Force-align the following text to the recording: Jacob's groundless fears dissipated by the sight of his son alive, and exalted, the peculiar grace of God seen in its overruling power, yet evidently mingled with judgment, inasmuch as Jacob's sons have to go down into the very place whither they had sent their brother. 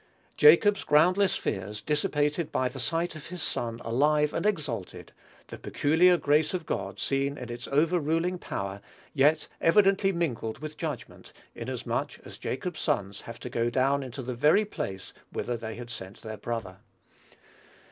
Jacob's 0.35 0.83
groundless 0.83 1.35
fears 1.35 1.79
dissipated 1.79 2.51
by 2.51 2.67
the 2.67 2.79
sight 2.79 3.13
of 3.13 3.27
his 3.27 3.43
son 3.43 3.79
alive, 3.83 4.33
and 4.33 4.47
exalted, 4.47 5.11
the 5.49 5.59
peculiar 5.59 6.17
grace 6.17 6.55
of 6.55 6.65
God 6.65 6.99
seen 6.99 7.37
in 7.37 7.51
its 7.51 7.67
overruling 7.67 8.39
power, 8.39 8.81
yet 9.13 9.47
evidently 9.61 10.11
mingled 10.11 10.57
with 10.57 10.75
judgment, 10.75 11.31
inasmuch 11.53 12.17
as 12.25 12.39
Jacob's 12.39 12.81
sons 12.81 13.21
have 13.21 13.39
to 13.41 13.47
go 13.51 13.69
down 13.69 14.01
into 14.01 14.23
the 14.23 14.33
very 14.33 14.65
place 14.65 15.13
whither 15.31 15.55
they 15.55 15.75
had 15.75 15.91
sent 15.91 16.23
their 16.23 16.35
brother. 16.37 16.77